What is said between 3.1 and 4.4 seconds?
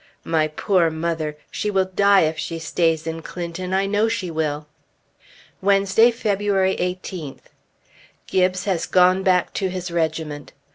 Clinton, I know she